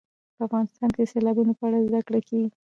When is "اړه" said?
1.67-1.79